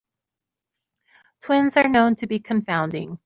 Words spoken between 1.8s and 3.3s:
known to be confounding.